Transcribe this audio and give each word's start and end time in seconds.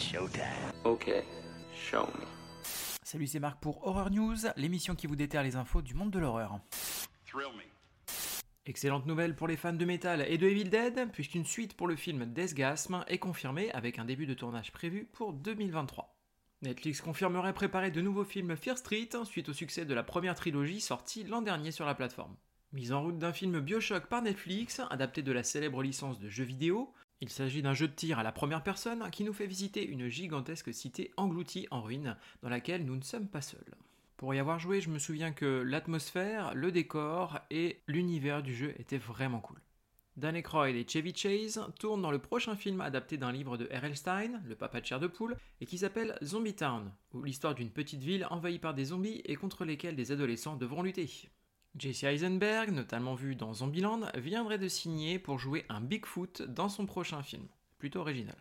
showtime. 0.00 0.72
Ok, 0.84 1.12
show 1.74 2.06
me. 2.18 2.26
Salut, 3.04 3.26
c'est 3.26 3.38
Marc 3.38 3.60
pour 3.60 3.86
Horror 3.86 4.10
News, 4.10 4.36
l'émission 4.56 4.94
qui 4.94 5.06
vous 5.06 5.16
déterre 5.16 5.42
les 5.42 5.56
infos 5.56 5.82
du 5.82 5.94
monde 5.94 6.10
de 6.10 6.18
l'horreur. 6.18 6.58
Excellente 8.66 9.06
nouvelle 9.06 9.36
pour 9.36 9.46
les 9.46 9.56
fans 9.56 9.72
de 9.72 9.84
métal 9.84 10.24
et 10.26 10.38
de 10.38 10.46
Evil 10.46 10.64
Dead, 10.64 11.10
puisqu'une 11.12 11.44
suite 11.44 11.76
pour 11.76 11.86
le 11.86 11.96
film 11.96 12.24
Deathgasm 12.26 13.04
est 13.08 13.18
confirmée 13.18 13.70
avec 13.72 13.98
un 13.98 14.04
début 14.04 14.26
de 14.26 14.34
tournage 14.34 14.72
prévu 14.72 15.06
pour 15.12 15.32
2023. 15.32 16.16
Netflix 16.62 17.00
confirmerait 17.00 17.54
préparer 17.54 17.90
de 17.90 18.00
nouveaux 18.00 18.24
films 18.24 18.56
Fear 18.56 18.78
Street 18.78 19.08
suite 19.24 19.48
au 19.48 19.52
succès 19.52 19.84
de 19.84 19.94
la 19.94 20.02
première 20.02 20.34
trilogie 20.34 20.80
sortie 20.80 21.24
l'an 21.24 21.42
dernier 21.42 21.72
sur 21.72 21.86
la 21.86 21.94
plateforme. 21.94 22.36
Mise 22.72 22.92
en 22.92 23.02
route 23.02 23.18
d'un 23.18 23.32
film 23.32 23.60
Bioshock 23.60 24.06
par 24.06 24.22
Netflix, 24.22 24.80
adapté 24.90 25.22
de 25.22 25.32
la 25.32 25.42
célèbre 25.42 25.82
licence 25.82 26.20
de 26.20 26.28
jeux 26.28 26.44
vidéo, 26.44 26.92
il 27.20 27.28
s'agit 27.28 27.62
d'un 27.62 27.74
jeu 27.74 27.86
de 27.86 27.92
tir 27.92 28.18
à 28.18 28.22
la 28.22 28.32
première 28.32 28.62
personne 28.62 29.10
qui 29.10 29.24
nous 29.24 29.32
fait 29.32 29.46
visiter 29.46 29.86
une 29.86 30.08
gigantesque 30.08 30.72
cité 30.72 31.10
engloutie 31.16 31.66
en 31.70 31.82
ruine 31.82 32.16
dans 32.42 32.48
laquelle 32.48 32.84
nous 32.84 32.96
ne 32.96 33.02
sommes 33.02 33.28
pas 33.28 33.42
seuls. 33.42 33.74
Pour 34.16 34.34
y 34.34 34.38
avoir 34.38 34.58
joué, 34.58 34.80
je 34.80 34.90
me 34.90 34.98
souviens 34.98 35.32
que 35.32 35.62
l'atmosphère, 35.62 36.54
le 36.54 36.72
décor 36.72 37.38
et 37.50 37.80
l'univers 37.86 38.42
du 38.42 38.54
jeu 38.54 38.74
étaient 38.78 38.98
vraiment 38.98 39.40
cool. 39.40 39.60
Dan 40.16 40.36
Aykroyd 40.36 40.76
et 40.76 40.86
Chevy 40.86 41.14
Chase 41.14 41.60
tournent 41.78 42.02
dans 42.02 42.10
le 42.10 42.18
prochain 42.18 42.56
film 42.56 42.80
adapté 42.80 43.16
d'un 43.16 43.32
livre 43.32 43.56
de 43.56 43.64
R.L. 43.66 43.96
Stein, 43.96 44.40
le 44.46 44.54
papa 44.54 44.80
de 44.80 44.86
chair 44.86 45.00
de 45.00 45.06
poule, 45.06 45.36
et 45.60 45.66
qui 45.66 45.78
s'appelle 45.78 46.18
Zombie 46.22 46.54
Town, 46.54 46.92
où 47.14 47.22
l'histoire 47.22 47.54
d'une 47.54 47.70
petite 47.70 48.02
ville 48.02 48.26
envahie 48.28 48.58
par 48.58 48.74
des 48.74 48.86
zombies 48.86 49.22
et 49.24 49.36
contre 49.36 49.64
lesquels 49.64 49.96
des 49.96 50.12
adolescents 50.12 50.56
devront 50.56 50.82
lutter. 50.82 51.08
Jesse 51.78 52.04
Eisenberg, 52.04 52.70
notamment 52.70 53.14
vu 53.14 53.36
dans 53.36 53.54
Zombieland, 53.54 54.10
viendrait 54.16 54.58
de 54.58 54.68
signer 54.68 55.18
pour 55.18 55.38
jouer 55.38 55.64
un 55.68 55.80
Bigfoot 55.80 56.42
dans 56.42 56.68
son 56.68 56.86
prochain 56.86 57.22
film. 57.22 57.46
Plutôt 57.78 58.00
original. 58.00 58.36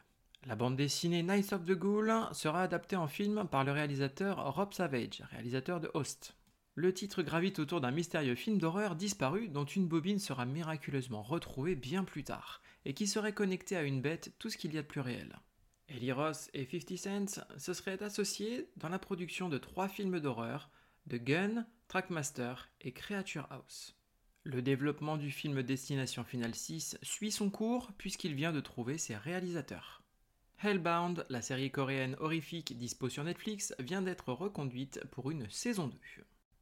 La 0.45 0.55
bande 0.55 0.77
dessinée 0.77 1.21
Night 1.21 1.53
of 1.53 1.65
the 1.65 1.73
Ghoul 1.73 2.11
sera 2.31 2.63
adaptée 2.63 2.95
en 2.95 3.07
film 3.07 3.47
par 3.49 3.63
le 3.63 3.71
réalisateur 3.71 4.53
Rob 4.55 4.73
Savage, 4.73 5.21
réalisateur 5.31 5.79
de 5.79 5.91
Host. 5.93 6.35
Le 6.75 6.93
titre 6.93 7.21
gravite 7.23 7.59
autour 7.59 7.81
d'un 7.81 7.91
mystérieux 7.91 8.35
film 8.35 8.57
d'horreur 8.57 8.95
disparu 8.95 9.49
dont 9.49 9.65
une 9.65 9.87
bobine 9.87 10.19
sera 10.19 10.45
miraculeusement 10.45 11.21
retrouvée 11.21 11.75
bien 11.75 12.05
plus 12.05 12.23
tard, 12.23 12.61
et 12.85 12.93
qui 12.93 13.05
serait 13.05 13.33
connecté 13.33 13.75
à 13.75 13.83
une 13.83 14.01
bête 14.01 14.33
tout 14.39 14.49
ce 14.49 14.57
qu'il 14.57 14.73
y 14.73 14.77
a 14.77 14.81
de 14.81 14.87
plus 14.87 15.01
réel. 15.01 15.37
Ellie 15.89 16.13
Ross 16.13 16.49
et 16.53 16.65
50 16.65 17.29
Cent 17.29 17.41
se 17.57 17.73
seraient 17.73 18.01
associés 18.01 18.69
dans 18.77 18.89
la 18.89 18.99
production 18.99 19.49
de 19.49 19.57
trois 19.57 19.89
films 19.89 20.19
d'horreur, 20.19 20.69
The 21.09 21.15
Gun, 21.15 21.65
Trackmaster 21.89 22.69
et 22.81 22.91
Creature 22.91 23.47
House. 23.49 23.95
Le 24.43 24.61
développement 24.61 25.17
du 25.17 25.31
film 25.31 25.63
Destination 25.63 26.23
Finale 26.23 26.53
6 26.53 26.99
suit 27.01 27.31
son 27.31 27.49
cours 27.49 27.91
puisqu'il 27.97 28.35
vient 28.35 28.53
de 28.53 28.59
trouver 28.59 28.99
ses 28.99 29.15
réalisateurs. 29.15 30.03
Hellbound, 30.61 31.25
la 31.29 31.41
série 31.41 31.71
coréenne 31.71 32.15
horrifique 32.19 32.77
dispo 32.77 33.09
sur 33.09 33.23
Netflix, 33.23 33.73
vient 33.79 34.03
d'être 34.03 34.31
reconduite 34.31 35.03
pour 35.09 35.31
une 35.31 35.49
saison 35.49 35.87
2. 35.87 35.97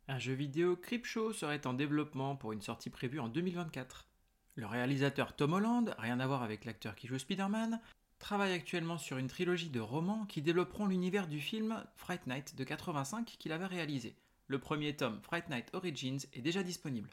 Un 0.07 0.17
jeu 0.17 0.31
vidéo 0.31 0.77
Creepshow 0.77 1.33
serait 1.33 1.67
en 1.67 1.73
développement 1.73 2.37
pour 2.37 2.53
une 2.53 2.61
sortie 2.61 2.89
prévue 2.89 3.19
en 3.19 3.27
2024. 3.27 4.07
Le 4.55 4.65
réalisateur 4.65 5.35
Tom 5.35 5.51
Holland, 5.51 5.93
rien 5.97 6.21
à 6.21 6.27
voir 6.27 6.41
avec 6.41 6.63
l'acteur 6.63 6.95
qui 6.95 7.07
joue 7.07 7.19
Spider-Man, 7.19 7.81
travaille 8.17 8.53
actuellement 8.53 8.97
sur 8.97 9.17
une 9.17 9.27
trilogie 9.27 9.71
de 9.71 9.81
romans 9.81 10.25
qui 10.25 10.41
développeront 10.41 10.85
l'univers 10.85 11.27
du 11.27 11.41
film 11.41 11.83
Fright 11.97 12.27
Night 12.27 12.55
de 12.55 12.63
85 12.63 13.25
qu'il 13.25 13.51
avait 13.51 13.65
réalisé. 13.65 14.15
Le 14.49 14.59
premier 14.59 14.95
tome, 14.95 15.19
Fright 15.23 15.49
Night 15.49 15.69
Origins, 15.73 16.19
est 16.31 16.41
déjà 16.41 16.63
disponible. 16.63 17.09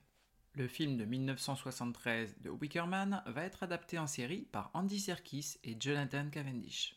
Le 0.55 0.69
film 0.69 0.97
de 0.97 1.05
1973 1.05 2.37
de 2.41 2.49
Wickerman 2.49 3.25
va 3.27 3.43
être 3.43 3.65
adapté 3.65 3.99
en 3.99 4.07
série 4.07 4.47
par 4.53 4.71
Andy 4.73 5.01
Serkis 5.01 5.57
et 5.65 5.77
Jonathan 5.79 6.31
Cavendish. 6.31 6.95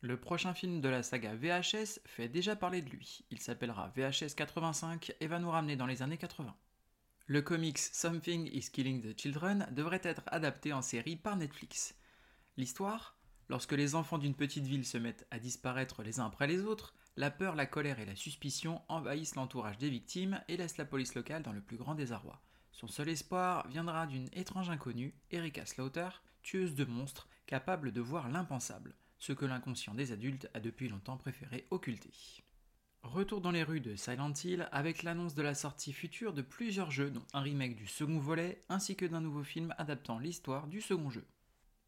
Le 0.00 0.16
prochain 0.16 0.54
film 0.54 0.80
de 0.80 0.88
la 0.88 1.02
saga 1.02 1.34
VHS 1.34 1.98
fait 2.06 2.28
déjà 2.28 2.54
parler 2.54 2.82
de 2.82 2.88
lui. 2.88 3.24
Il 3.30 3.40
s'appellera 3.40 3.92
VHS 3.96 4.36
85 4.36 5.12
et 5.18 5.26
va 5.26 5.40
nous 5.40 5.50
ramener 5.50 5.74
dans 5.74 5.86
les 5.86 6.02
années 6.02 6.18
80. 6.18 6.54
Le 7.26 7.42
comics 7.42 7.78
Something 7.78 8.48
is 8.52 8.70
Killing 8.70 9.02
the 9.02 9.20
Children 9.20 9.66
devrait 9.72 10.00
être 10.04 10.22
adapté 10.28 10.72
en 10.72 10.82
série 10.82 11.16
par 11.16 11.36
Netflix. 11.36 11.96
L'histoire? 12.56 13.16
Lorsque 13.48 13.72
les 13.72 13.96
enfants 13.96 14.18
d'une 14.18 14.36
petite 14.36 14.66
ville 14.66 14.86
se 14.86 14.98
mettent 14.98 15.26
à 15.32 15.40
disparaître 15.40 16.04
les 16.04 16.20
uns 16.20 16.26
après 16.26 16.46
les 16.46 16.62
autres, 16.62 16.94
la 17.16 17.30
peur, 17.30 17.54
la 17.54 17.66
colère 17.66 17.98
et 17.98 18.06
la 18.06 18.16
suspicion 18.16 18.80
envahissent 18.88 19.34
l'entourage 19.34 19.78
des 19.78 19.90
victimes 19.90 20.40
et 20.48 20.56
laissent 20.56 20.78
la 20.78 20.84
police 20.84 21.14
locale 21.14 21.42
dans 21.42 21.52
le 21.52 21.60
plus 21.60 21.76
grand 21.76 21.94
désarroi. 21.94 22.40
Son 22.72 22.88
seul 22.88 23.08
espoir 23.08 23.68
viendra 23.68 24.06
d'une 24.06 24.28
étrange 24.32 24.70
inconnue, 24.70 25.14
Erika 25.30 25.66
Slaughter, 25.66 26.08
tueuse 26.42 26.74
de 26.74 26.84
monstres, 26.84 27.28
capable 27.46 27.92
de 27.92 28.00
voir 28.00 28.28
l'impensable, 28.28 28.94
ce 29.18 29.32
que 29.32 29.44
l'inconscient 29.44 29.94
des 29.94 30.12
adultes 30.12 30.48
a 30.54 30.60
depuis 30.60 30.88
longtemps 30.88 31.16
préféré 31.16 31.66
occulter. 31.70 32.12
Retour 33.02 33.40
dans 33.40 33.50
les 33.50 33.62
rues 33.62 33.80
de 33.80 33.96
Silent 33.96 34.32
Hill 34.44 34.68
avec 34.72 35.02
l'annonce 35.02 35.34
de 35.34 35.42
la 35.42 35.54
sortie 35.54 35.92
future 35.92 36.32
de 36.32 36.42
plusieurs 36.42 36.90
jeux, 36.90 37.10
dont 37.10 37.26
un 37.32 37.40
remake 37.40 37.76
du 37.76 37.86
second 37.86 38.18
volet 38.18 38.62
ainsi 38.68 38.94
que 38.94 39.06
d'un 39.06 39.20
nouveau 39.20 39.42
film 39.42 39.74
adaptant 39.78 40.18
l'histoire 40.18 40.66
du 40.68 40.80
second 40.80 41.10
jeu. 41.10 41.26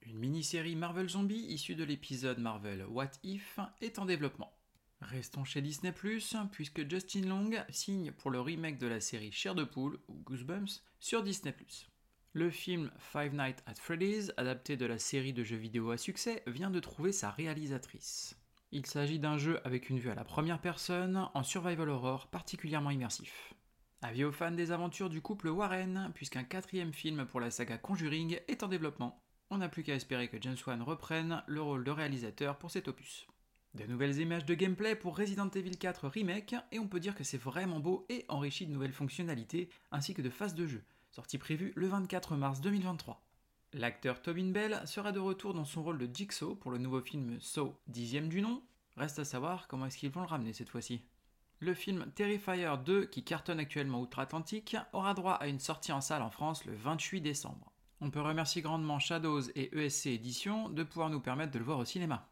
Une 0.03 0.19
mini-série 0.19 0.75
Marvel 0.75 1.09
Zombie 1.09 1.47
issue 1.49 1.75
de 1.75 1.85
l'épisode 1.85 2.39
Marvel 2.39 2.85
What 2.87 3.13
If 3.23 3.61
est 3.81 3.99
en 3.99 4.05
développement. 4.05 4.53
Restons 5.03 5.45
chez 5.45 5.61
Disney⁇ 5.61 5.91
puisque 6.51 6.89
Justin 6.89 7.23
Long 7.23 7.51
signe 7.71 8.13
pour 8.13 8.31
le 8.31 8.41
remake 8.41 8.79
de 8.79 8.87
la 8.87 9.01
série 9.01 9.33
Chair 9.33 9.55
de 9.55 9.65
poule 9.65 9.99
ou 10.09 10.15
Goosebumps 10.15 10.83
sur 11.01 11.23
Disney⁇ 11.25 11.53
Le 12.33 12.51
film 12.51 12.91
Five 12.99 13.35
Nights 13.35 13.63
at 13.67 13.75
Freddy's, 13.75 14.33
adapté 14.37 14.77
de 14.77 14.87
la 14.87 14.99
série 14.99 15.33
de 15.33 15.43
jeux 15.43 15.57
vidéo 15.57 15.91
à 15.91 15.97
succès, 15.97 16.45
vient 16.47 16.71
de 16.71 16.79
trouver 16.79 17.11
sa 17.11 17.31
réalisatrice. 17.31 18.37
Il 18.71 18.87
s'agit 18.87 19.19
d'un 19.19 19.39
jeu 19.39 19.61
avec 19.65 19.91
une 19.91 19.99
vue 19.99 20.11
à 20.11 20.15
la 20.15 20.25
première 20.25 20.61
personne, 20.61 21.29
en 21.35 21.43
survival 21.43 21.89
horror 21.89 22.29
particulièrement 22.29 22.91
immersif. 22.91 23.55
Avis 24.03 24.25
aux 24.25 24.33
fans 24.33 24.53
des 24.53 24.71
aventures 24.71 25.11
du 25.11 25.21
couple 25.21 25.49
Warren, 25.49 26.13
puisqu'un 26.15 26.45
quatrième 26.45 26.93
film 26.93 27.27
pour 27.27 27.41
la 27.41 27.51
saga 27.51 27.77
Conjuring 27.77 28.39
est 28.49 28.63
en 28.63 28.69
développement. 28.69 29.21
On 29.51 29.59
n'a 29.59 29.69
plus 29.69 29.83
qu'à 29.83 29.95
espérer 29.95 30.29
que 30.29 30.41
James 30.41 30.57
Wan 30.67 30.81
reprenne 30.81 31.43
le 31.47 31.61
rôle 31.61 31.85
de 31.85 31.91
réalisateur 31.91 32.57
pour 32.57 32.71
cet 32.71 32.89
opus. 32.89 33.27
De 33.75 33.87
nouvelles 33.87 34.19
images 34.19 34.45
de 34.45 34.53
gameplay 34.53 34.95
pour 34.95 35.17
Resident 35.17 35.49
Evil 35.49 35.79
4 35.79 36.07
Remake, 36.09 36.55
et 36.73 36.79
on 36.79 36.87
peut 36.87 37.01
dire 37.01 37.15
que 37.15 37.25
c'est 37.25 37.39
vraiment 37.39 37.81
beau 37.81 38.05
et 38.11 38.27
enrichi 38.29 38.67
de 38.67 38.73
nouvelles 38.73 38.93
fonctionnalités, 38.93 39.71
ainsi 39.91 40.13
que 40.13 40.21
de 40.21 40.29
phases 40.29 40.55
de 40.55 40.67
jeu, 40.67 40.83
sortie 41.11 41.39
prévue 41.39 41.73
le 41.75 41.87
24 41.87 42.37
mars 42.37 42.61
2023. 42.61 43.25
L'acteur 43.73 44.21
Tobin 44.21 44.51
Bell 44.51 44.83
sera 44.85 45.11
de 45.11 45.21
retour 45.21 45.55
dans 45.55 45.65
son 45.65 45.83
rôle 45.83 45.97
de 45.97 46.15
Jigsaw 46.15 46.55
pour 46.55 46.71
le 46.71 46.77
nouveau 46.77 47.01
film 47.01 47.39
Saw, 47.41 47.75
dixième 47.87 48.29
du 48.29 48.43
nom. 48.43 48.63
Reste 48.99 49.19
à 49.19 49.25
savoir 49.25 49.67
comment 49.69 49.87
est-ce 49.87 49.97
qu'ils 49.97 50.11
vont 50.11 50.21
le 50.21 50.27
ramener 50.27 50.53
cette 50.53 50.69
fois-ci. 50.69 51.07
Le 51.59 51.73
film 51.73 52.13
Terrifier 52.15 52.75
2, 52.85 53.07
qui 53.07 53.25
cartonne 53.25 53.59
actuellement 53.59 54.03
outre-Atlantique, 54.03 54.77
aura 54.93 55.15
droit 55.15 55.35
à 55.35 55.47
une 55.47 55.61
sortie 55.61 55.93
en 55.93 56.03
salle 56.03 56.21
en 56.21 56.29
France 56.29 56.67
le 56.67 56.75
28 56.75 57.23
décembre. 57.23 57.73
On 58.03 58.11
peut 58.11 58.21
remercier 58.21 58.61
grandement 58.61 58.99
Shadows 58.99 59.49
et 59.55 59.75
ESC 59.75 60.09
Éditions 60.09 60.69
de 60.69 60.83
pouvoir 60.83 61.09
nous 61.09 61.21
permettre 61.21 61.53
de 61.53 61.59
le 61.59 61.65
voir 61.65 61.79
au 61.79 61.87
cinéma. 61.87 62.29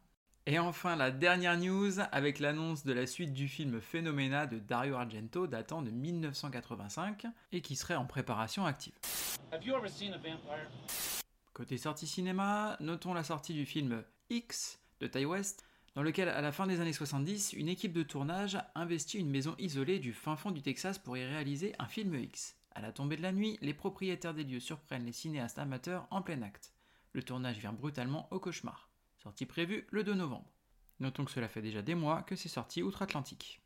Et 0.47 0.57
enfin, 0.57 0.95
la 0.95 1.11
dernière 1.11 1.55
news 1.55 1.99
avec 2.11 2.39
l'annonce 2.39 2.83
de 2.83 2.93
la 2.93 3.05
suite 3.05 3.31
du 3.31 3.47
film 3.47 3.79
Phenomena 3.79 4.47
de 4.47 4.57
Dario 4.57 4.95
Argento 4.95 5.45
datant 5.45 5.83
de 5.83 5.91
1985 5.91 7.27
et 7.51 7.61
qui 7.61 7.75
serait 7.75 7.95
en 7.95 8.05
préparation 8.05 8.65
active. 8.65 8.93
Côté 11.53 11.77
sortie 11.77 12.07
cinéma, 12.07 12.75
notons 12.79 13.13
la 13.13 13.23
sortie 13.23 13.53
du 13.53 13.67
film 13.67 14.03
X 14.31 14.79
de 14.99 15.05
Ty 15.05 15.25
West, 15.25 15.63
dans 15.93 16.01
lequel, 16.01 16.29
à 16.29 16.41
la 16.41 16.51
fin 16.51 16.65
des 16.65 16.79
années 16.79 16.93
70, 16.93 17.53
une 17.53 17.67
équipe 17.69 17.93
de 17.93 18.01
tournage 18.01 18.57
investit 18.73 19.19
une 19.19 19.29
maison 19.29 19.55
isolée 19.59 19.99
du 19.99 20.13
fin 20.13 20.37
fond 20.37 20.49
du 20.49 20.63
Texas 20.63 20.97
pour 20.97 21.17
y 21.17 21.25
réaliser 21.25 21.75
un 21.77 21.87
film 21.87 22.15
X. 22.15 22.55
À 22.73 22.81
la 22.81 22.91
tombée 22.91 23.17
de 23.17 23.21
la 23.21 23.33
nuit, 23.33 23.59
les 23.61 23.73
propriétaires 23.75 24.33
des 24.33 24.45
lieux 24.45 24.59
surprennent 24.59 25.05
les 25.05 25.11
cinéastes 25.11 25.59
amateurs 25.59 26.07
en 26.09 26.23
plein 26.23 26.41
acte. 26.41 26.73
Le 27.13 27.21
tournage 27.21 27.57
vient 27.57 27.73
brutalement 27.73 28.27
au 28.31 28.39
cauchemar. 28.39 28.90
Sortie 29.23 29.45
prévue 29.45 29.85
le 29.91 30.03
2 30.03 30.15
novembre. 30.15 30.51
Notons 30.99 31.25
que 31.25 31.31
cela 31.31 31.47
fait 31.47 31.61
déjà 31.61 31.83
des 31.83 31.93
mois 31.93 32.23
que 32.23 32.35
c'est 32.35 32.49
sorti 32.49 32.81
outre-Atlantique. 32.81 33.61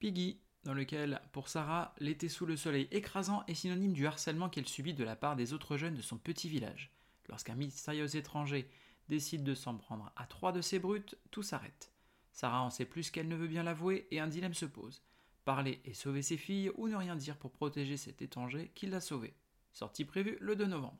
Piggy, 0.00 0.40
dans 0.64 0.74
lequel, 0.74 1.22
pour 1.30 1.48
Sarah, 1.48 1.94
l'été 2.00 2.28
sous 2.28 2.44
le 2.44 2.56
soleil 2.56 2.88
écrasant 2.90 3.44
est 3.46 3.54
synonyme 3.54 3.92
du 3.92 4.08
harcèlement 4.08 4.48
qu'elle 4.48 4.66
subit 4.66 4.92
de 4.92 5.04
la 5.04 5.14
part 5.14 5.36
des 5.36 5.52
autres 5.52 5.76
jeunes 5.76 5.94
de 5.94 6.02
son 6.02 6.18
petit 6.18 6.48
village. 6.48 6.90
Lorsqu'un 7.28 7.54
mystérieux 7.54 8.16
étranger 8.16 8.68
décide 9.08 9.44
de 9.44 9.54
s'en 9.54 9.76
prendre 9.76 10.12
à 10.16 10.26
trois 10.26 10.50
de 10.50 10.60
ses 10.60 10.80
brutes, 10.80 11.16
tout 11.30 11.44
s'arrête. 11.44 11.92
Sarah 12.32 12.62
en 12.62 12.70
sait 12.70 12.84
plus 12.84 13.12
qu'elle 13.12 13.28
ne 13.28 13.36
veut 13.36 13.46
bien 13.46 13.62
l'avouer 13.62 14.08
et 14.10 14.18
un 14.18 14.26
dilemme 14.26 14.54
se 14.54 14.66
pose. 14.66 15.02
Parler 15.44 15.80
et 15.84 15.94
sauver 15.94 16.22
ses 16.22 16.36
filles 16.36 16.72
ou 16.74 16.88
ne 16.88 16.96
rien 16.96 17.14
dire 17.14 17.36
pour 17.36 17.52
protéger 17.52 17.96
cet 17.96 18.22
étranger 18.22 18.72
qui 18.74 18.88
l'a 18.88 19.00
sauvé. 19.00 19.34
Sortie 19.72 20.04
prévue 20.04 20.36
le 20.40 20.56
2 20.56 20.66
novembre. 20.66 20.98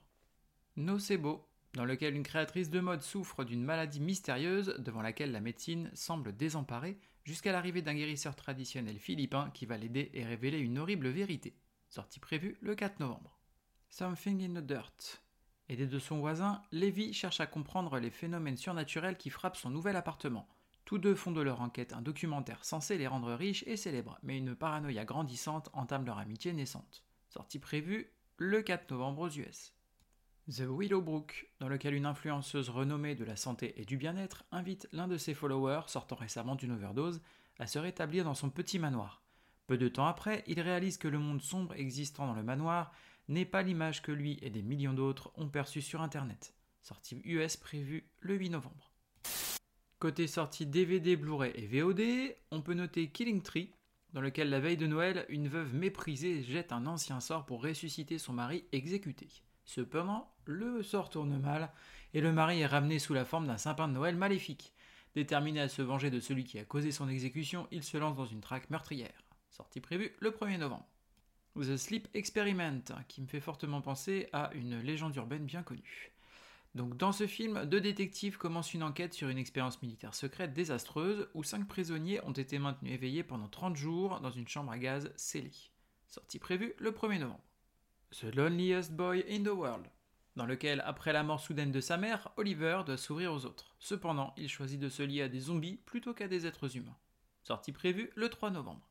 Nocebo, 0.76 1.49
dans 1.74 1.84
lequel 1.84 2.14
une 2.14 2.22
créatrice 2.22 2.70
de 2.70 2.80
mode 2.80 3.02
souffre 3.02 3.44
d'une 3.44 3.62
maladie 3.62 4.00
mystérieuse 4.00 4.74
devant 4.78 5.02
laquelle 5.02 5.32
la 5.32 5.40
médecine 5.40 5.90
semble 5.94 6.36
désemparée, 6.36 6.98
jusqu'à 7.24 7.52
l'arrivée 7.52 7.82
d'un 7.82 7.94
guérisseur 7.94 8.34
traditionnel 8.34 8.98
philippin 8.98 9.50
qui 9.50 9.66
va 9.66 9.76
l'aider 9.76 10.10
et 10.14 10.24
révéler 10.24 10.58
une 10.58 10.78
horrible 10.78 11.08
vérité. 11.08 11.54
Sortie 11.88 12.20
prévue 12.20 12.56
le 12.60 12.74
4 12.74 13.00
novembre. 13.00 13.38
Something 13.88 14.42
in 14.42 14.60
the 14.60 14.64
Dirt. 14.64 15.22
Aidé 15.68 15.86
de 15.86 15.98
son 15.98 16.18
voisin, 16.18 16.62
Levi 16.72 17.12
cherche 17.12 17.40
à 17.40 17.46
comprendre 17.46 17.98
les 17.98 18.10
phénomènes 18.10 18.56
surnaturels 18.56 19.16
qui 19.16 19.30
frappent 19.30 19.56
son 19.56 19.70
nouvel 19.70 19.96
appartement. 19.96 20.48
Tous 20.84 20.98
deux 20.98 21.14
font 21.14 21.30
de 21.30 21.40
leur 21.40 21.60
enquête 21.60 21.92
un 21.92 22.02
documentaire 22.02 22.64
censé 22.64 22.98
les 22.98 23.06
rendre 23.06 23.32
riches 23.32 23.62
et 23.68 23.76
célèbres, 23.76 24.18
mais 24.24 24.38
une 24.38 24.56
paranoïa 24.56 25.04
grandissante 25.04 25.70
entame 25.72 26.06
leur 26.06 26.18
amitié 26.18 26.52
naissante. 26.52 27.04
Sortie 27.28 27.60
prévue 27.60 28.12
le 28.36 28.62
4 28.62 28.90
novembre 28.90 29.22
aux 29.22 29.30
US. 29.30 29.72
The 30.48 30.62
Willowbrook, 30.66 31.48
dans 31.60 31.68
lequel 31.68 31.94
une 31.94 32.06
influenceuse 32.06 32.70
renommée 32.70 33.14
de 33.14 33.24
la 33.24 33.36
santé 33.36 33.80
et 33.80 33.84
du 33.84 33.96
bien-être 33.96 34.44
invite 34.50 34.88
l'un 34.92 35.06
de 35.06 35.16
ses 35.16 35.34
followers, 35.34 35.82
sortant 35.86 36.16
récemment 36.16 36.56
d'une 36.56 36.72
overdose, 36.72 37.20
à 37.58 37.66
se 37.66 37.78
rétablir 37.78 38.24
dans 38.24 38.34
son 38.34 38.50
petit 38.50 38.78
manoir. 38.78 39.22
Peu 39.66 39.78
de 39.78 39.86
temps 39.86 40.06
après, 40.06 40.42
il 40.48 40.60
réalise 40.60 40.96
que 40.96 41.06
le 41.06 41.18
monde 41.18 41.42
sombre 41.42 41.74
existant 41.74 42.26
dans 42.26 42.34
le 42.34 42.42
manoir 42.42 42.92
n'est 43.28 43.44
pas 43.44 43.62
l'image 43.62 44.02
que 44.02 44.10
lui 44.10 44.38
et 44.42 44.50
des 44.50 44.62
millions 44.62 44.94
d'autres 44.94 45.30
ont 45.36 45.48
perçue 45.48 45.82
sur 45.82 46.02
Internet. 46.02 46.54
Sortie 46.82 47.20
US 47.24 47.56
prévue 47.56 48.10
le 48.20 48.34
8 48.34 48.50
novembre. 48.50 48.90
Côté 50.00 50.26
sortie 50.26 50.66
DVD, 50.66 51.14
Blu-ray 51.14 51.52
et 51.54 51.66
VOD, 51.66 52.34
on 52.50 52.62
peut 52.62 52.74
noter 52.74 53.08
Killing 53.10 53.42
Tree, 53.42 53.70
dans 54.14 54.20
lequel 54.20 54.50
la 54.50 54.58
veille 54.58 54.78
de 54.78 54.86
Noël, 54.86 55.26
une 55.28 55.46
veuve 55.46 55.74
méprisée 55.74 56.42
jette 56.42 56.72
un 56.72 56.86
ancien 56.86 57.20
sort 57.20 57.46
pour 57.46 57.62
ressusciter 57.62 58.18
son 58.18 58.32
mari 58.32 58.64
exécuté. 58.72 59.28
Cependant, 59.72 60.28
le 60.46 60.82
sort 60.82 61.10
tourne 61.10 61.38
mal 61.38 61.70
et 62.12 62.20
le 62.20 62.32
mari 62.32 62.58
est 62.58 62.66
ramené 62.66 62.98
sous 62.98 63.14
la 63.14 63.24
forme 63.24 63.46
d'un 63.46 63.56
sapin 63.56 63.86
de 63.86 63.92
Noël 63.92 64.16
maléfique. 64.16 64.72
Déterminé 65.14 65.60
à 65.60 65.68
se 65.68 65.80
venger 65.80 66.10
de 66.10 66.18
celui 66.18 66.42
qui 66.42 66.58
a 66.58 66.64
causé 66.64 66.90
son 66.90 67.08
exécution, 67.08 67.68
il 67.70 67.84
se 67.84 67.96
lance 67.96 68.16
dans 68.16 68.26
une 68.26 68.40
traque 68.40 68.68
meurtrière. 68.68 69.22
Sortie 69.48 69.80
prévue 69.80 70.12
le 70.18 70.32
1er 70.32 70.58
novembre. 70.58 70.88
The 71.54 71.76
Sleep 71.76 72.08
Experiment, 72.14 72.82
qui 73.06 73.22
me 73.22 73.28
fait 73.28 73.38
fortement 73.38 73.80
penser 73.80 74.28
à 74.32 74.50
une 74.54 74.80
légende 74.80 75.14
urbaine 75.14 75.44
bien 75.44 75.62
connue. 75.62 76.10
Donc 76.74 76.96
dans 76.96 77.12
ce 77.12 77.28
film, 77.28 77.64
deux 77.64 77.80
détectives 77.80 78.38
commencent 78.38 78.74
une 78.74 78.82
enquête 78.82 79.14
sur 79.14 79.28
une 79.28 79.38
expérience 79.38 79.80
militaire 79.82 80.16
secrète 80.16 80.52
désastreuse 80.52 81.28
où 81.34 81.44
cinq 81.44 81.68
prisonniers 81.68 82.20
ont 82.24 82.32
été 82.32 82.58
maintenus 82.58 82.92
éveillés 82.92 83.22
pendant 83.22 83.46
30 83.46 83.76
jours 83.76 84.18
dans 84.18 84.32
une 84.32 84.48
chambre 84.48 84.72
à 84.72 84.78
gaz 84.78 85.12
scellée. 85.14 85.52
Sortie 86.08 86.40
prévue 86.40 86.74
le 86.78 86.90
1er 86.90 87.20
novembre. 87.20 87.49
The 88.10 88.34
Loneliest 88.34 88.92
Boy 88.92 89.24
in 89.30 89.44
the 89.44 89.54
World, 89.54 89.86
dans 90.34 90.46
lequel, 90.46 90.82
après 90.84 91.12
la 91.12 91.22
mort 91.22 91.38
soudaine 91.38 91.70
de 91.70 91.80
sa 91.80 91.96
mère, 91.96 92.32
Oliver 92.36 92.82
doit 92.84 92.96
s'ouvrir 92.96 93.32
aux 93.32 93.44
autres. 93.44 93.76
Cependant, 93.78 94.34
il 94.36 94.48
choisit 94.48 94.80
de 94.80 94.88
se 94.88 95.02
lier 95.02 95.22
à 95.22 95.28
des 95.28 95.40
zombies 95.40 95.76
plutôt 95.86 96.12
qu'à 96.12 96.26
des 96.26 96.46
êtres 96.46 96.76
humains. 96.76 96.96
Sortie 97.42 97.72
prévue 97.72 98.10
le 98.16 98.28
3 98.28 98.50
novembre. 98.50 98.88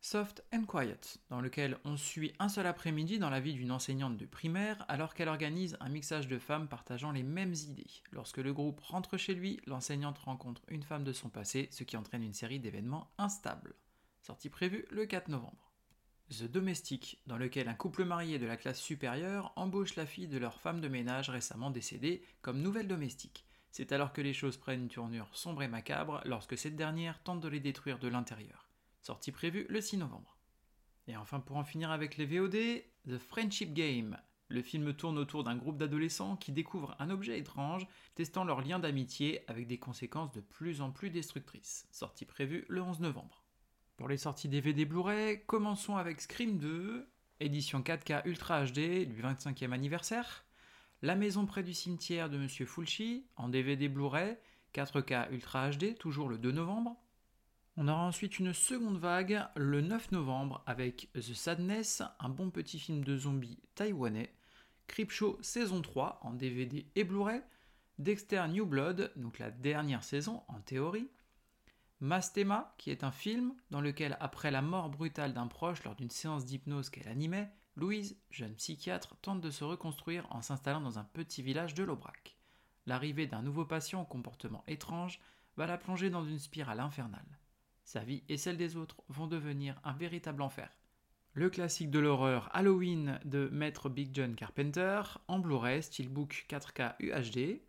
Soft 0.00 0.44
and 0.52 0.64
Quiet, 0.64 1.18
dans 1.28 1.40
lequel 1.40 1.78
on 1.84 1.96
suit 1.96 2.32
un 2.38 2.48
seul 2.48 2.66
après-midi 2.66 3.18
dans 3.18 3.30
la 3.30 3.40
vie 3.40 3.54
d'une 3.54 3.70
enseignante 3.70 4.16
de 4.16 4.26
primaire 4.26 4.84
alors 4.88 5.14
qu'elle 5.14 5.28
organise 5.28 5.76
un 5.80 5.88
mixage 5.88 6.26
de 6.26 6.38
femmes 6.38 6.68
partageant 6.68 7.12
les 7.12 7.22
mêmes 7.22 7.54
idées. 7.54 8.02
Lorsque 8.10 8.38
le 8.38 8.52
groupe 8.52 8.80
rentre 8.80 9.16
chez 9.16 9.34
lui, 9.34 9.60
l'enseignante 9.66 10.18
rencontre 10.18 10.62
une 10.68 10.82
femme 10.82 11.04
de 11.04 11.12
son 11.12 11.28
passé, 11.28 11.68
ce 11.70 11.84
qui 11.84 11.96
entraîne 11.96 12.22
une 12.22 12.34
série 12.34 12.60
d'événements 12.60 13.10
instables. 13.18 13.74
Sortie 14.22 14.50
prévue 14.50 14.84
le 14.90 15.06
4 15.06 15.28
novembre. 15.28 15.67
The 16.30 16.44
Domestic, 16.44 17.18
dans 17.26 17.38
lequel 17.38 17.68
un 17.68 17.74
couple 17.74 18.04
marié 18.04 18.38
de 18.38 18.46
la 18.46 18.56
classe 18.56 18.80
supérieure 18.80 19.52
embauche 19.56 19.96
la 19.96 20.06
fille 20.06 20.28
de 20.28 20.38
leur 20.38 20.60
femme 20.60 20.80
de 20.80 20.88
ménage 20.88 21.30
récemment 21.30 21.70
décédée 21.70 22.22
comme 22.42 22.60
nouvelle 22.60 22.88
domestique. 22.88 23.44
C'est 23.70 23.92
alors 23.92 24.12
que 24.12 24.20
les 24.20 24.34
choses 24.34 24.56
prennent 24.56 24.82
une 24.82 24.88
tournure 24.88 25.28
sombre 25.32 25.62
et 25.62 25.68
macabre 25.68 26.20
lorsque 26.24 26.58
cette 26.58 26.76
dernière 26.76 27.22
tente 27.22 27.40
de 27.40 27.48
les 27.48 27.60
détruire 27.60 27.98
de 27.98 28.08
l'intérieur 28.08 28.68
sortie 29.08 29.32
prévue 29.32 29.64
le 29.70 29.80
6 29.80 29.96
novembre. 29.96 30.36
Et 31.06 31.16
enfin, 31.16 31.40
pour 31.40 31.56
en 31.56 31.64
finir 31.64 31.90
avec 31.90 32.18
les 32.18 32.26
VOD, 32.26 32.82
The 33.08 33.16
Friendship 33.16 33.72
Game. 33.72 34.18
Le 34.48 34.60
film 34.60 34.92
tourne 34.92 35.16
autour 35.16 35.44
d'un 35.44 35.56
groupe 35.56 35.78
d'adolescents 35.78 36.36
qui 36.36 36.52
découvrent 36.52 36.94
un 36.98 37.08
objet 37.08 37.38
étrange, 37.38 37.86
testant 38.14 38.44
leur 38.44 38.60
lien 38.60 38.78
d'amitié 38.78 39.44
avec 39.48 39.66
des 39.66 39.78
conséquences 39.78 40.32
de 40.32 40.40
plus 40.40 40.82
en 40.82 40.90
plus 40.90 41.08
destructrices. 41.08 41.86
Sortie 41.90 42.26
prévue 42.26 42.66
le 42.68 42.82
11 42.82 43.00
novembre. 43.00 43.42
Pour 43.98 44.08
les 44.08 44.16
sorties 44.16 44.48
DVD 44.48 44.84
Blu-ray, 44.84 45.42
commençons 45.46 45.96
avec 45.96 46.20
Scream 46.20 46.58
2, 46.58 47.04
édition 47.40 47.80
4K 47.80 48.22
Ultra 48.26 48.64
HD 48.64 49.08
du 49.08 49.20
25e 49.20 49.72
anniversaire. 49.72 50.44
La 51.02 51.16
maison 51.16 51.46
près 51.46 51.64
du 51.64 51.74
cimetière 51.74 52.30
de 52.30 52.38
Monsieur 52.38 52.64
Fulci, 52.64 53.26
en 53.34 53.48
DVD 53.48 53.88
Blu-ray, 53.88 54.38
4K 54.72 55.32
Ultra 55.32 55.70
HD, 55.70 55.98
toujours 55.98 56.28
le 56.28 56.38
2 56.38 56.52
novembre. 56.52 56.96
On 57.76 57.88
aura 57.88 58.04
ensuite 58.04 58.38
une 58.38 58.54
seconde 58.54 58.98
vague 58.98 59.44
le 59.56 59.80
9 59.80 60.12
novembre 60.12 60.62
avec 60.66 61.10
The 61.14 61.34
Sadness, 61.34 62.04
un 62.20 62.28
bon 62.28 62.50
petit 62.50 62.78
film 62.78 63.02
de 63.02 63.16
zombies 63.16 63.58
taïwanais, 63.74 64.32
Creepshow 64.86 65.38
saison 65.42 65.82
3 65.82 66.20
en 66.22 66.34
DVD 66.34 66.86
et 66.94 67.02
Blu-ray, 67.02 67.42
Dexter 67.98 68.46
New 68.46 68.64
Blood, 68.64 69.10
donc 69.16 69.40
la 69.40 69.50
dernière 69.50 70.04
saison 70.04 70.44
en 70.46 70.60
théorie, 70.60 71.10
Mastema, 72.00 72.74
qui 72.78 72.90
est 72.90 73.04
un 73.04 73.10
film 73.10 73.54
dans 73.70 73.80
lequel, 73.80 74.16
après 74.20 74.50
la 74.50 74.62
mort 74.62 74.88
brutale 74.88 75.32
d'un 75.32 75.46
proche 75.48 75.82
lors 75.84 75.96
d'une 75.96 76.10
séance 76.10 76.44
d'hypnose 76.44 76.90
qu'elle 76.90 77.08
animait, 77.08 77.50
Louise, 77.76 78.20
jeune 78.30 78.54
psychiatre, 78.54 79.16
tente 79.22 79.40
de 79.40 79.50
se 79.50 79.64
reconstruire 79.64 80.26
en 80.30 80.42
s'installant 80.42 80.80
dans 80.80 80.98
un 80.98 81.04
petit 81.04 81.42
village 81.42 81.74
de 81.74 81.84
l'Aubrac. 81.84 82.36
L'arrivée 82.86 83.26
d'un 83.26 83.42
nouveau 83.42 83.64
patient 83.64 84.02
au 84.02 84.04
comportement 84.04 84.64
étrange 84.66 85.20
va 85.56 85.66
la 85.66 85.78
plonger 85.78 86.10
dans 86.10 86.24
une 86.24 86.38
spirale 86.38 86.80
infernale 86.80 87.38
sa 87.88 88.00
vie 88.00 88.22
et 88.28 88.36
celle 88.36 88.58
des 88.58 88.76
autres 88.76 89.02
vont 89.08 89.26
devenir 89.26 89.80
un 89.82 89.94
véritable 89.94 90.42
enfer. 90.42 90.70
Le 91.32 91.48
classique 91.48 91.90
de 91.90 91.98
l'horreur 91.98 92.50
Halloween 92.52 93.18
de 93.24 93.48
Maître 93.50 93.88
Big 93.88 94.10
John 94.12 94.34
Carpenter 94.34 95.00
en 95.26 95.38
Blu-ray 95.38 95.82
Steelbook 95.82 96.46
4K 96.50 96.96
UHD 97.00 97.62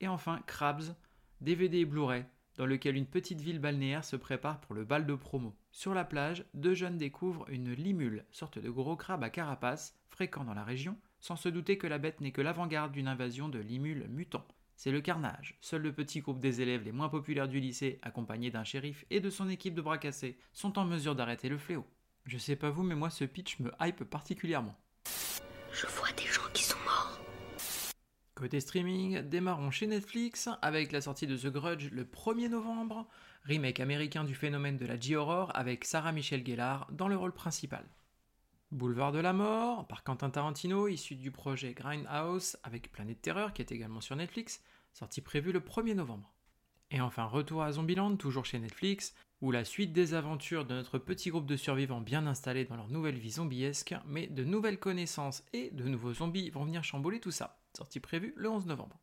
et 0.00 0.08
enfin 0.08 0.42
Crabs 0.46 0.94
DVD 1.40 1.78
et 1.78 1.84
Blu-ray 1.86 2.26
dans 2.56 2.66
lequel 2.66 2.96
une 2.96 3.06
petite 3.06 3.40
ville 3.40 3.58
balnéaire 3.58 4.04
se 4.04 4.16
prépare 4.16 4.60
pour 4.60 4.74
le 4.74 4.84
bal 4.84 5.06
de 5.06 5.14
promo. 5.14 5.56
Sur 5.70 5.94
la 5.94 6.04
plage, 6.04 6.44
deux 6.54 6.74
jeunes 6.74 6.98
découvrent 6.98 7.48
une 7.48 7.72
limule, 7.72 8.24
sorte 8.30 8.58
de 8.58 8.70
gros 8.70 8.96
crabe 8.96 9.24
à 9.24 9.30
carapace, 9.30 9.96
fréquent 10.08 10.44
dans 10.44 10.54
la 10.54 10.64
région, 10.64 10.96
sans 11.20 11.36
se 11.36 11.48
douter 11.48 11.78
que 11.78 11.86
la 11.86 11.98
bête 11.98 12.20
n'est 12.20 12.32
que 12.32 12.42
l'avant-garde 12.42 12.92
d'une 12.92 13.08
invasion 13.08 13.48
de 13.48 13.58
limules 13.58 14.06
mutants. 14.08 14.46
C'est 14.76 14.90
le 14.90 15.00
carnage. 15.00 15.56
Seul 15.60 15.82
le 15.82 15.92
petit 15.92 16.20
groupe 16.20 16.40
des 16.40 16.60
élèves 16.60 16.82
les 16.82 16.92
moins 16.92 17.08
populaires 17.08 17.48
du 17.48 17.60
lycée, 17.60 18.00
accompagné 18.02 18.50
d'un 18.50 18.64
shérif 18.64 19.04
et 19.10 19.20
de 19.20 19.30
son 19.30 19.48
équipe 19.48 19.74
de 19.74 19.82
bras 19.82 19.98
cassés, 19.98 20.36
sont 20.52 20.78
en 20.78 20.84
mesure 20.84 21.14
d'arrêter 21.14 21.48
le 21.48 21.58
fléau. 21.58 21.86
Je 22.26 22.38
sais 22.38 22.56
pas 22.56 22.70
vous, 22.70 22.82
mais 22.82 22.94
moi 22.94 23.10
ce 23.10 23.24
pitch 23.24 23.60
me 23.60 23.70
hype 23.80 24.04
particulièrement. 24.04 24.76
Côté 28.42 28.58
streaming, 28.58 29.20
démarrons 29.20 29.70
chez 29.70 29.86
Netflix 29.86 30.48
avec 30.62 30.90
la 30.90 31.00
sortie 31.00 31.28
de 31.28 31.36
The 31.36 31.46
Grudge 31.46 31.90
le 31.92 32.02
1er 32.02 32.48
novembre, 32.48 33.06
remake 33.44 33.78
américain 33.78 34.24
du 34.24 34.34
phénomène 34.34 34.76
de 34.76 34.84
la 34.84 34.98
J-Horror 34.98 35.52
avec 35.54 35.84
Sarah 35.84 36.10
Michelle 36.10 36.44
Gellar 36.44 36.88
dans 36.90 37.06
le 37.06 37.16
rôle 37.16 37.32
principal. 37.32 37.84
Boulevard 38.72 39.12
de 39.12 39.20
la 39.20 39.32
Mort, 39.32 39.86
par 39.86 40.02
Quentin 40.02 40.28
Tarantino, 40.28 40.88
issu 40.88 41.14
du 41.14 41.30
projet 41.30 41.72
Grindhouse 41.72 42.56
avec 42.64 42.90
Planète 42.90 43.22
Terreur, 43.22 43.52
qui 43.52 43.62
est 43.62 43.70
également 43.70 44.00
sur 44.00 44.16
Netflix, 44.16 44.60
sortie 44.92 45.20
prévue 45.20 45.52
le 45.52 45.60
1er 45.60 45.94
novembre. 45.94 46.34
Et 46.90 47.00
enfin, 47.00 47.26
retour 47.26 47.62
à 47.62 47.70
Zombieland, 47.70 48.16
toujours 48.16 48.44
chez 48.44 48.58
Netflix, 48.58 49.14
où 49.42 49.50
la 49.50 49.64
suite 49.64 49.92
des 49.92 50.14
aventures 50.14 50.64
de 50.64 50.72
notre 50.72 50.98
petit 50.98 51.30
groupe 51.30 51.46
de 51.46 51.56
survivants 51.56 52.00
bien 52.00 52.28
installés 52.28 52.64
dans 52.64 52.76
leur 52.76 52.88
nouvelle 52.88 53.18
vie 53.18 53.32
zombiesque, 53.32 53.92
mais 54.06 54.28
de 54.28 54.44
nouvelles 54.44 54.78
connaissances 54.78 55.42
et 55.52 55.70
de 55.70 55.82
nouveaux 55.82 56.14
zombies 56.14 56.50
vont 56.50 56.64
venir 56.64 56.84
chambouler 56.84 57.18
tout 57.18 57.32
ça. 57.32 57.58
Sortie 57.76 57.98
prévue 57.98 58.34
le 58.36 58.48
11 58.48 58.66
novembre. 58.66 59.00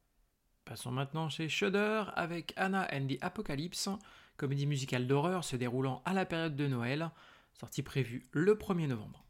Passons 0.63 0.91
maintenant 0.91 1.27
chez 1.27 1.49
Shudder 1.49 2.05
avec 2.15 2.53
Anna 2.55 2.87
and 2.93 3.07
the 3.07 3.17
Apocalypse, 3.19 3.89
comédie 4.37 4.65
musicale 4.65 5.07
d'horreur 5.07 5.43
se 5.43 5.57
déroulant 5.57 6.01
à 6.05 6.13
la 6.13 6.25
période 6.25 6.55
de 6.55 6.67
Noël, 6.67 7.11
sortie 7.59 7.83
prévue 7.83 8.25
le 8.31 8.55
1er 8.55 8.87
novembre. 8.87 9.25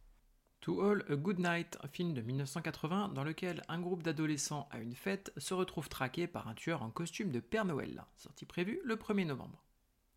To 0.61 0.81
All 0.81 1.05
a 1.09 1.15
Good 1.15 1.39
Night, 1.39 1.79
film 1.91 2.13
de 2.13 2.21
1980 2.21 3.13
dans 3.15 3.23
lequel 3.23 3.63
un 3.67 3.79
groupe 3.79 4.03
d'adolescents 4.03 4.67
à 4.69 4.77
une 4.77 4.93
fête 4.93 5.33
se 5.37 5.55
retrouve 5.55 5.89
traqué 5.89 6.27
par 6.27 6.47
un 6.47 6.53
tueur 6.53 6.83
en 6.83 6.91
costume 6.91 7.31
de 7.31 7.39
Père 7.39 7.65
Noël, 7.65 8.03
sortie 8.15 8.45
prévue 8.45 8.79
le 8.83 8.95
1er 8.95 9.25
novembre. 9.25 9.63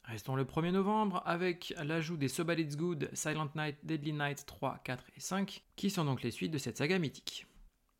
Restons 0.04 0.34
le 0.34 0.44
1er 0.44 0.72
novembre 0.72 1.22
avec 1.24 1.72
l'ajout 1.82 2.16
des 2.16 2.28
So 2.28 2.44
Bad 2.44 2.58
It's 2.58 2.76
Good, 2.76 3.10
Silent 3.14 3.50
Night, 3.54 3.76
Deadly 3.84 4.12
Night 4.12 4.44
3, 4.46 4.80
4 4.84 5.04
et 5.16 5.20
5, 5.20 5.62
qui 5.76 5.90
sont 5.90 6.04
donc 6.04 6.22
les 6.22 6.30
suites 6.32 6.50
de 6.50 6.58
cette 6.58 6.76
saga 6.76 6.98
mythique. 6.98 7.46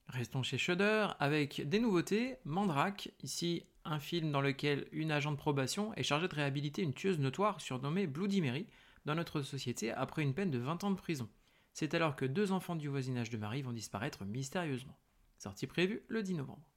Restons 0.08 0.42
chez 0.42 0.58
Shudder 0.58 1.08
avec 1.20 1.66
des 1.68 1.80
nouveautés, 1.80 2.36
Mandrake, 2.44 3.10
ici 3.22 3.64
un 3.84 3.98
film 3.98 4.30
dans 4.30 4.40
lequel 4.40 4.86
une 4.92 5.10
agent 5.10 5.32
de 5.32 5.36
probation 5.36 5.94
est 5.94 6.02
chargée 6.02 6.28
de 6.28 6.34
réhabiliter 6.34 6.82
une 6.82 6.92
tueuse 6.92 7.18
notoire 7.18 7.60
surnommée 7.60 8.06
Bloody 8.06 8.40
Mary 8.40 8.66
dans 9.04 9.14
notre 9.14 9.42
société 9.42 9.90
après 9.92 10.22
une 10.22 10.34
peine 10.34 10.50
de 10.50 10.58
20 10.58 10.84
ans 10.84 10.90
de 10.90 10.96
prison. 10.96 11.28
C'est 11.72 11.94
alors 11.94 12.16
que 12.16 12.24
deux 12.24 12.52
enfants 12.52 12.76
du 12.76 12.88
voisinage 12.88 13.30
de 13.30 13.38
Marie 13.38 13.62
vont 13.62 13.72
disparaître 13.72 14.24
mystérieusement. 14.24 14.98
Sortie 15.38 15.66
prévue 15.66 16.02
le 16.08 16.22
10 16.22 16.34
novembre. 16.34 16.68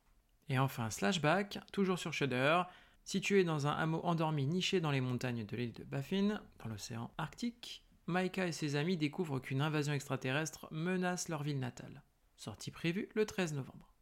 Et 0.47 0.59
enfin 0.59 0.89
Slashback, 0.89 1.59
toujours 1.71 1.99
sur 1.99 2.13
Shudder, 2.13 2.61
situé 3.05 3.43
dans 3.43 3.67
un 3.67 3.71
hameau 3.71 4.01
endormi 4.03 4.45
niché 4.45 4.81
dans 4.81 4.91
les 4.91 5.01
montagnes 5.01 5.45
de 5.45 5.55
l'île 5.55 5.73
de 5.73 5.83
Baffin, 5.83 6.41
dans 6.61 6.69
l'océan 6.69 7.11
Arctique, 7.17 7.83
Maika 8.07 8.47
et 8.47 8.51
ses 8.51 8.75
amis 8.75 8.97
découvrent 8.97 9.39
qu'une 9.39 9.61
invasion 9.61 9.93
extraterrestre 9.93 10.67
menace 10.71 11.29
leur 11.29 11.43
ville 11.43 11.59
natale. 11.59 12.03
Sortie 12.35 12.71
prévue 12.71 13.09
le 13.15 13.25
13 13.25 13.53
novembre. 13.53 13.93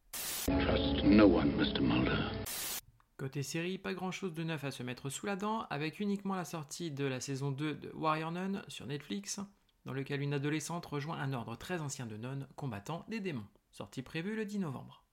Côté 3.17 3.43
série, 3.43 3.77
pas 3.77 3.93
grand 3.93 4.11
chose 4.11 4.33
de 4.33 4.43
neuf 4.43 4.63
à 4.63 4.71
se 4.71 4.83
mettre 4.83 5.09
sous 5.09 5.25
la 5.25 5.35
dent, 5.35 5.65
avec 5.69 5.99
uniquement 5.99 6.35
la 6.35 6.45
sortie 6.45 6.91
de 6.91 7.05
la 7.05 7.19
saison 7.21 7.51
2 7.51 7.75
de 7.75 7.91
Warrior 7.93 8.31
Nun 8.31 8.61
sur 8.67 8.85
Netflix, 8.85 9.39
dans 9.85 9.93
lequel 9.93 10.21
une 10.21 10.33
adolescente 10.33 10.85
rejoint 10.85 11.19
un 11.19 11.31
ordre 11.31 11.55
très 11.55 11.79
ancien 11.79 12.05
de 12.05 12.17
nonnes 12.17 12.47
combattant 12.55 13.05
des 13.07 13.19
démons. 13.19 13.47
Sortie 13.71 14.01
prévue 14.01 14.35
le 14.35 14.45
10 14.45 14.59
novembre. 14.59 15.03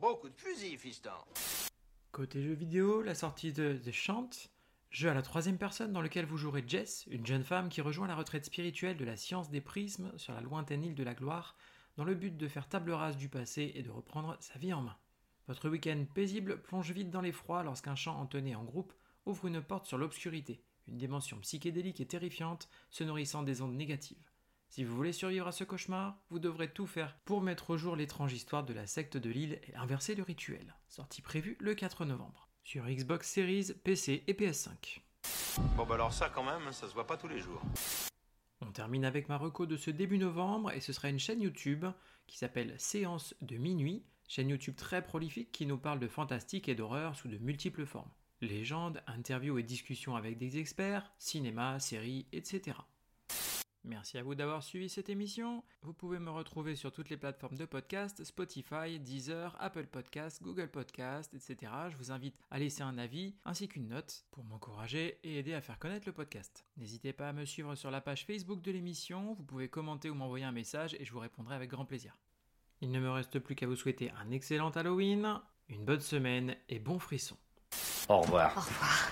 Beaucoup 0.00 0.28
de 0.28 0.36
fusils, 0.36 0.78
fiston. 0.78 1.10
Côté 2.12 2.42
jeux 2.42 2.52
vidéo, 2.52 3.00
la 3.00 3.14
sortie 3.14 3.54
de 3.54 3.80
The 3.82 3.90
Chant, 3.90 4.28
jeu 4.90 5.08
à 5.08 5.14
la 5.14 5.22
troisième 5.22 5.56
personne 5.56 5.94
dans 5.94 6.02
lequel 6.02 6.26
vous 6.26 6.36
jouerez 6.36 6.62
Jess, 6.66 7.06
une 7.10 7.24
jeune 7.24 7.42
femme 7.42 7.70
qui 7.70 7.80
rejoint 7.80 8.06
la 8.06 8.14
retraite 8.14 8.44
spirituelle 8.44 8.98
de 8.98 9.06
la 9.06 9.16
science 9.16 9.48
des 9.48 9.62
prismes 9.62 10.12
sur 10.18 10.34
la 10.34 10.42
lointaine 10.42 10.84
île 10.84 10.94
de 10.94 11.04
la 11.04 11.14
gloire, 11.14 11.56
dans 11.96 12.04
le 12.04 12.14
but 12.14 12.36
de 12.36 12.48
faire 12.48 12.68
table 12.68 12.90
rase 12.90 13.16
du 13.16 13.30
passé 13.30 13.72
et 13.76 13.82
de 13.82 13.90
reprendre 13.90 14.36
sa 14.40 14.58
vie 14.58 14.74
en 14.74 14.82
main. 14.82 14.98
Votre 15.48 15.70
week-end 15.70 16.04
paisible 16.12 16.60
plonge 16.60 16.92
vite 16.92 17.08
dans 17.08 17.22
l'effroi 17.22 17.62
lorsqu'un 17.62 17.96
chant 17.96 18.20
entonné 18.20 18.54
en 18.54 18.62
groupe 18.62 18.92
ouvre 19.24 19.46
une 19.46 19.62
porte 19.62 19.86
sur 19.86 19.96
l'obscurité, 19.96 20.60
une 20.88 20.98
dimension 20.98 21.38
psychédélique 21.38 22.02
et 22.02 22.06
terrifiante 22.06 22.68
se 22.90 23.04
nourrissant 23.04 23.42
des 23.42 23.62
ondes 23.62 23.74
négatives. 23.74 24.31
Si 24.74 24.84
vous 24.84 24.96
voulez 24.96 25.12
survivre 25.12 25.46
à 25.46 25.52
ce 25.52 25.64
cauchemar, 25.64 26.16
vous 26.30 26.38
devrez 26.38 26.72
tout 26.72 26.86
faire 26.86 27.14
pour 27.26 27.42
mettre 27.42 27.68
au 27.68 27.76
jour 27.76 27.94
l'étrange 27.94 28.32
histoire 28.32 28.64
de 28.64 28.72
la 28.72 28.86
secte 28.86 29.18
de 29.18 29.28
l'île 29.28 29.60
et 29.68 29.74
inverser 29.76 30.14
le 30.14 30.22
rituel. 30.22 30.74
Sortie 30.88 31.20
prévue 31.20 31.58
le 31.60 31.74
4 31.74 32.06
novembre. 32.06 32.48
Sur 32.64 32.86
Xbox 32.86 33.30
Series, 33.30 33.74
PC 33.84 34.24
et 34.26 34.32
PS5. 34.32 35.00
Bon 35.76 35.84
bah 35.84 35.96
alors 35.96 36.14
ça 36.14 36.30
quand 36.30 36.42
même, 36.42 36.72
ça 36.72 36.88
se 36.88 36.94
voit 36.94 37.06
pas 37.06 37.18
tous 37.18 37.28
les 37.28 37.38
jours. 37.38 37.60
On 38.62 38.72
termine 38.72 39.04
avec 39.04 39.28
ma 39.28 39.36
reco 39.36 39.66
de 39.66 39.76
ce 39.76 39.90
début 39.90 40.16
novembre 40.16 40.72
et 40.72 40.80
ce 40.80 40.94
sera 40.94 41.10
une 41.10 41.18
chaîne 41.18 41.42
YouTube 41.42 41.84
qui 42.26 42.38
s'appelle 42.38 42.74
Séance 42.78 43.34
de 43.42 43.58
minuit, 43.58 44.06
chaîne 44.26 44.48
YouTube 44.48 44.76
très 44.76 45.04
prolifique 45.04 45.52
qui 45.52 45.66
nous 45.66 45.76
parle 45.76 46.00
de 46.00 46.08
fantastique 46.08 46.70
et 46.70 46.74
d'horreur 46.74 47.14
sous 47.14 47.28
de 47.28 47.36
multiples 47.36 47.84
formes. 47.84 48.10
Légendes, 48.40 49.02
interviews 49.06 49.58
et 49.58 49.64
discussions 49.64 50.16
avec 50.16 50.38
des 50.38 50.56
experts, 50.56 51.12
cinéma, 51.18 51.78
séries, 51.78 52.26
etc. 52.32 52.78
Merci 53.84 54.16
à 54.16 54.22
vous 54.22 54.36
d'avoir 54.36 54.62
suivi 54.62 54.88
cette 54.88 55.08
émission. 55.08 55.64
Vous 55.82 55.92
pouvez 55.92 56.20
me 56.20 56.30
retrouver 56.30 56.76
sur 56.76 56.92
toutes 56.92 57.10
les 57.10 57.16
plateformes 57.16 57.56
de 57.56 57.64
podcast, 57.64 58.22
Spotify, 58.22 59.00
Deezer, 59.00 59.56
Apple 59.58 59.86
Podcast, 59.86 60.40
Google 60.40 60.68
Podcast, 60.68 61.34
etc. 61.34 61.72
Je 61.90 61.96
vous 61.96 62.12
invite 62.12 62.36
à 62.52 62.60
laisser 62.60 62.82
un 62.82 62.96
avis 62.96 63.34
ainsi 63.44 63.66
qu'une 63.66 63.88
note 63.88 64.24
pour 64.30 64.44
m'encourager 64.44 65.18
et 65.24 65.38
aider 65.38 65.54
à 65.54 65.60
faire 65.60 65.80
connaître 65.80 66.06
le 66.06 66.12
podcast. 66.12 66.64
N'hésitez 66.76 67.12
pas 67.12 67.28
à 67.28 67.32
me 67.32 67.44
suivre 67.44 67.74
sur 67.74 67.90
la 67.90 68.00
page 68.00 68.24
Facebook 68.24 68.62
de 68.62 68.70
l'émission, 68.70 69.34
vous 69.34 69.44
pouvez 69.44 69.68
commenter 69.68 70.10
ou 70.10 70.14
m'envoyer 70.14 70.44
un 70.44 70.52
message 70.52 70.94
et 71.00 71.04
je 71.04 71.12
vous 71.12 71.20
répondrai 71.20 71.56
avec 71.56 71.70
grand 71.70 71.84
plaisir. 71.84 72.16
Il 72.82 72.92
ne 72.92 73.00
me 73.00 73.10
reste 73.10 73.40
plus 73.40 73.56
qu'à 73.56 73.66
vous 73.66 73.76
souhaiter 73.76 74.12
un 74.12 74.30
excellent 74.30 74.70
Halloween, 74.70 75.40
une 75.68 75.84
bonne 75.84 76.00
semaine 76.00 76.56
et 76.68 76.78
bon 76.78 77.00
frisson. 77.00 77.36
Au 78.08 78.20
revoir. 78.20 78.56
Au 78.56 78.60
revoir. 78.60 79.10